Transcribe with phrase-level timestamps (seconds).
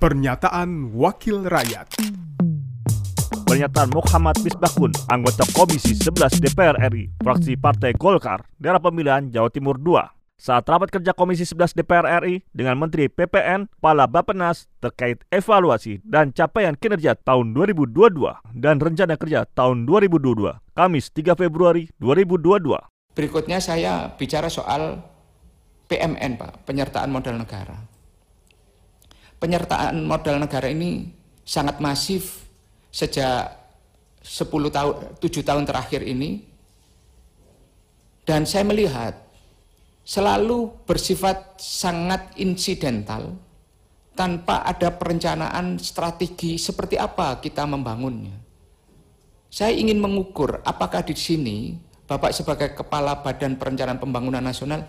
[0.00, 2.00] Pernyataan Wakil Rakyat
[3.44, 9.76] Pernyataan Muhammad Misbahkun, anggota Komisi 11 DPR RI, fraksi Partai Golkar, daerah pemilihan Jawa Timur
[9.76, 10.00] II,
[10.40, 16.32] saat rapat kerja Komisi 11 DPR RI dengan Menteri PPN, Kepala Bapenas terkait evaluasi dan
[16.32, 22.72] capaian kinerja tahun 2022 dan rencana kerja tahun 2022, Kamis 3 Februari 2022.
[23.12, 25.04] Berikutnya saya bicara soal
[25.92, 27.89] PMN, Pak, penyertaan modal negara.
[29.40, 31.08] Penyertaan modal negara ini
[31.42, 32.44] sangat masif
[32.92, 33.56] sejak
[34.20, 36.44] 10 tahun 7 tahun terakhir ini
[38.28, 39.16] dan saya melihat
[40.04, 43.32] selalu bersifat sangat insidental
[44.12, 48.36] tanpa ada perencanaan strategi seperti apa kita membangunnya.
[49.50, 51.74] Saya ingin mengukur apakah di sini
[52.10, 54.82] Bapak sebagai kepala Badan Perencanaan Pembangunan Nasional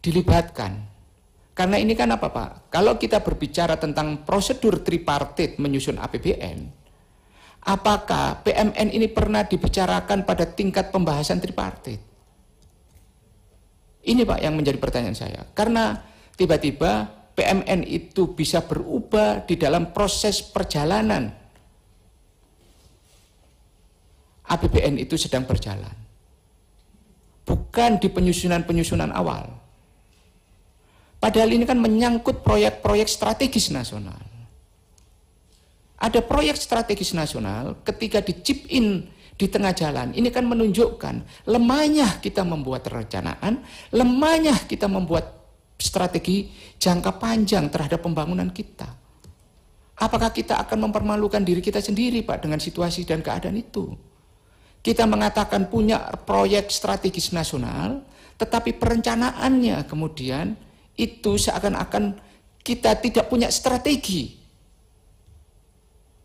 [0.00, 0.80] dilibatkan.
[1.52, 2.72] Karena ini kan apa Pak?
[2.72, 6.58] Kalau kita berbicara tentang prosedur tripartit menyusun APBN,
[7.68, 12.00] apakah PMN ini pernah dibicarakan pada tingkat pembahasan tripartit?
[14.02, 15.44] Ini Pak yang menjadi pertanyaan saya.
[15.52, 15.94] Karena
[16.34, 21.30] tiba-tiba PMN itu bisa berubah di dalam proses perjalanan.
[24.48, 26.02] APBN itu sedang berjalan
[27.46, 29.61] bukan di penyusunan-penyusunan awal.
[31.22, 34.18] Padahal ini kan menyangkut proyek-proyek strategis nasional.
[36.02, 38.34] Ada proyek strategis nasional ketika di
[38.74, 39.06] in
[39.38, 43.62] di tengah jalan, ini kan menunjukkan lemahnya kita membuat perencanaan,
[43.94, 45.30] lemahnya kita membuat
[45.78, 46.50] strategi
[46.82, 48.90] jangka panjang terhadap pembangunan kita.
[50.02, 53.94] Apakah kita akan mempermalukan diri kita sendiri Pak dengan situasi dan keadaan itu?
[54.82, 58.02] Kita mengatakan punya proyek strategis nasional,
[58.42, 60.58] tetapi perencanaannya kemudian
[60.96, 62.18] itu seakan-akan
[62.62, 64.38] kita tidak punya strategi.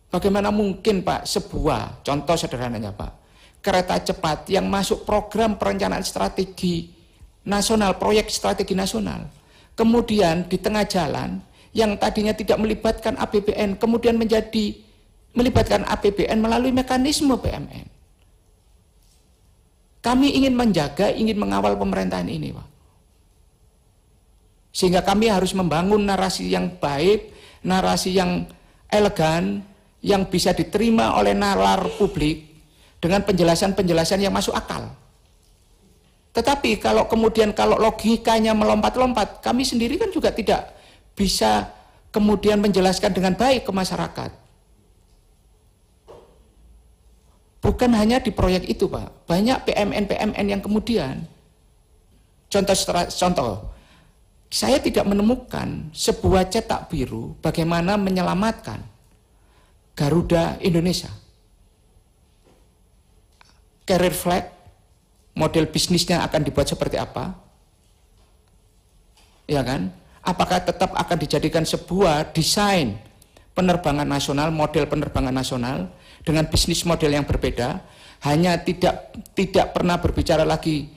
[0.08, 3.12] Bagaimana mungkin Pak sebuah contoh sederhananya Pak,
[3.60, 6.96] kereta cepat yang masuk program perencanaan strategi
[7.44, 9.28] nasional, proyek strategi nasional,
[9.76, 11.44] kemudian di tengah jalan
[11.76, 14.80] yang tadinya tidak melibatkan APBN kemudian menjadi
[15.36, 17.86] melibatkan APBN melalui mekanisme PMN.
[20.02, 22.77] Kami ingin menjaga, ingin mengawal pemerintahan ini, Pak.
[24.78, 27.34] Sehingga kami harus membangun narasi yang baik,
[27.66, 28.46] narasi yang
[28.94, 29.66] elegan,
[30.06, 32.46] yang bisa diterima oleh nalar publik
[33.02, 34.94] dengan penjelasan-penjelasan yang masuk akal.
[36.38, 40.78] Tetapi kalau kemudian kalau logikanya melompat-lompat, kami sendiri kan juga tidak
[41.18, 41.74] bisa
[42.14, 44.30] kemudian menjelaskan dengan baik ke masyarakat.
[47.66, 51.26] Bukan hanya di proyek itu Pak, banyak PMN-PMN yang kemudian,
[52.54, 52.78] contoh,
[53.10, 53.77] contoh,
[54.48, 58.80] saya tidak menemukan sebuah cetak biru bagaimana menyelamatkan
[59.98, 61.12] Garuda Indonesia.
[63.88, 64.46] Career flag,
[65.36, 67.34] model bisnisnya akan dibuat seperti apa?
[69.48, 69.92] Ya kan?
[70.24, 73.00] Apakah tetap akan dijadikan sebuah desain
[73.56, 75.88] penerbangan nasional, model penerbangan nasional
[76.22, 77.80] dengan bisnis model yang berbeda,
[78.28, 80.92] hanya tidak tidak pernah berbicara lagi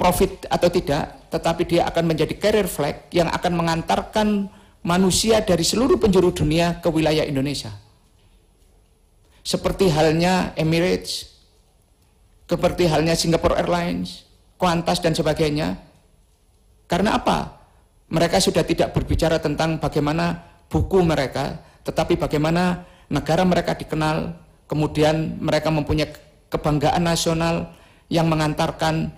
[0.00, 4.48] profit atau tidak, tetapi dia akan menjadi carrier flag yang akan mengantarkan
[4.86, 7.74] manusia dari seluruh penjuru dunia ke wilayah Indonesia.
[9.42, 11.30] Seperti halnya Emirates,
[12.46, 14.26] seperti halnya Singapore Airlines,
[14.58, 15.78] Qantas dan sebagainya.
[16.86, 17.58] Karena apa?
[18.06, 20.38] Mereka sudah tidak berbicara tentang bagaimana
[20.70, 24.34] buku mereka, tetapi bagaimana negara mereka dikenal
[24.66, 26.10] kemudian mereka mempunyai
[26.50, 27.74] kebanggaan nasional
[28.06, 29.10] yang mengantarkan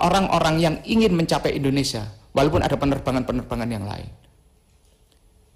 [0.00, 4.08] orang-orang yang ingin mencapai Indonesia, walaupun ada penerbangan-penerbangan yang lain.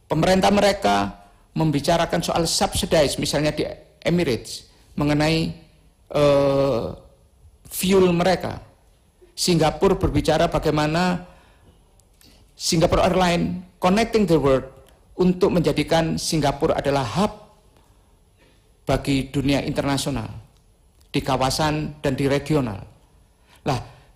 [0.08, 0.96] Pemerintah mereka
[1.52, 3.64] membicarakan soal subsidize, misalnya di
[4.04, 5.52] Emirates, mengenai
[6.14, 6.96] uh,
[7.68, 8.62] fuel mereka.
[9.38, 11.22] Singapura berbicara bagaimana
[12.58, 14.66] Singapore Airlines connecting the world
[15.14, 17.32] untuk menjadikan Singapura adalah hub
[18.82, 20.26] bagi dunia internasional
[21.14, 22.97] di kawasan dan di regional.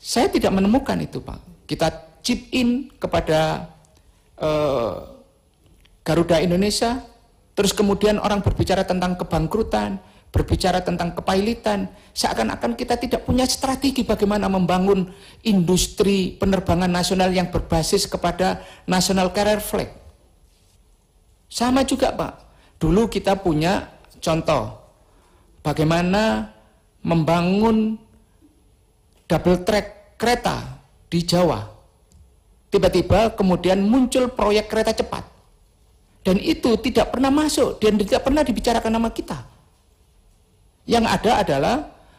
[0.03, 1.39] Saya tidak menemukan itu, Pak.
[1.71, 3.71] Kita chip in kepada
[4.43, 5.23] uh,
[6.03, 7.07] Garuda Indonesia,
[7.55, 10.03] terus kemudian orang berbicara tentang kebangkrutan,
[10.35, 11.87] berbicara tentang kepailitan,
[12.19, 15.07] seakan-akan kita tidak punya strategi bagaimana membangun
[15.47, 19.95] industri penerbangan nasional yang berbasis kepada national carrier flag.
[21.47, 22.33] Sama juga, Pak.
[22.83, 24.79] Dulu kita punya Contoh,
[25.67, 26.55] bagaimana
[27.03, 27.99] membangun
[29.33, 30.61] double track kereta
[31.09, 31.65] di Jawa.
[32.69, 35.25] Tiba-tiba kemudian muncul proyek kereta cepat.
[36.21, 39.41] Dan itu tidak pernah masuk dan tidak pernah dibicarakan nama kita.
[40.85, 41.77] Yang ada adalah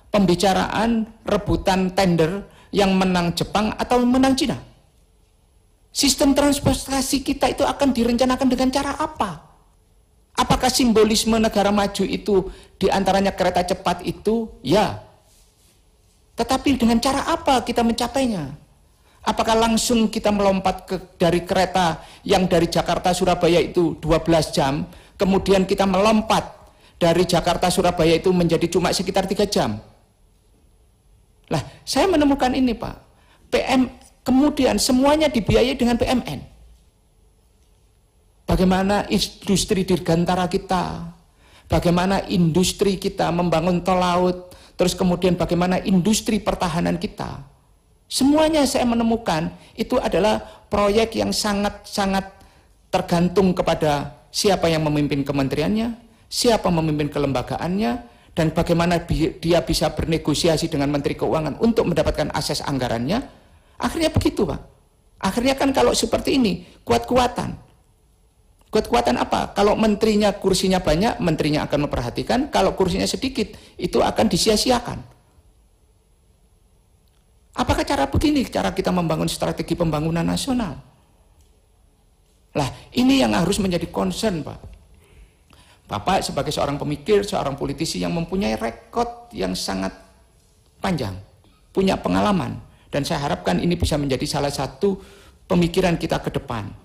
[0.10, 4.58] pembicaraan rebutan tender yang menang Jepang atau menang Cina.
[5.94, 9.46] Sistem transportasi kita itu akan direncanakan dengan cara apa?
[10.34, 12.50] Apakah simbolisme negara maju itu
[12.82, 14.50] di antaranya kereta cepat itu?
[14.66, 15.13] Ya.
[16.34, 18.58] Tetapi dengan cara apa kita mencapainya?
[19.24, 24.84] Apakah langsung kita melompat ke, dari kereta yang dari Jakarta Surabaya itu 12 jam,
[25.16, 26.44] kemudian kita melompat
[27.00, 29.80] dari Jakarta Surabaya itu menjadi cuma sekitar 3 jam?
[31.48, 32.96] Lah, saya menemukan ini, Pak.
[33.48, 33.88] PM
[34.26, 36.40] kemudian semuanya dibiayai dengan PMN.
[38.44, 41.16] Bagaimana industri dirgantara kita,
[41.72, 47.54] bagaimana industri kita membangun tol laut, terus kemudian bagaimana industri pertahanan kita
[48.14, 50.38] Semuanya saya menemukan itu adalah
[50.70, 52.30] proyek yang sangat-sangat
[52.94, 55.98] tergantung kepada siapa yang memimpin kementeriannya,
[56.30, 57.92] siapa memimpin kelembagaannya,
[58.38, 59.02] dan bagaimana
[59.42, 63.18] dia bisa bernegosiasi dengan Menteri Keuangan untuk mendapatkan akses anggarannya.
[63.82, 64.62] Akhirnya begitu, Pak.
[65.18, 67.58] Akhirnya kan kalau seperti ini, kuat-kuatan.
[68.74, 69.54] Kuat-kuatan apa?
[69.54, 72.50] Kalau menterinya kursinya banyak, menterinya akan memperhatikan.
[72.50, 74.98] Kalau kursinya sedikit, itu akan disia-siakan.
[77.54, 80.74] Apakah cara begini cara kita membangun strategi pembangunan nasional?
[82.58, 84.58] Lah, ini yang harus menjadi concern, Pak.
[85.86, 89.94] Bapak sebagai seorang pemikir, seorang politisi yang mempunyai rekod yang sangat
[90.82, 91.14] panjang,
[91.70, 92.58] punya pengalaman,
[92.90, 94.98] dan saya harapkan ini bisa menjadi salah satu
[95.46, 96.83] pemikiran kita ke depan.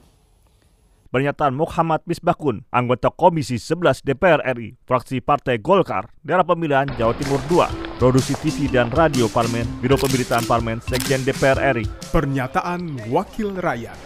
[1.08, 7.40] Pernyataan Muhammad Misbakun, anggota Komisi 11 DPR RI, fraksi Partai Golkar, daerah pemilihan Jawa Timur
[7.48, 11.88] 2, produksi TV dan radio Parmen, Biro Pemberitaan Parmen, Sekjen DPR RI.
[12.12, 13.96] Pernyataan Wakil Rakyat.